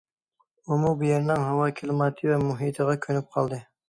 [0.69, 3.61] ئۇمۇ بۇ يەرنىڭ ھاۋا كىلىماتى ۋە مۇھىتىغا كۆنۈپ قالدى.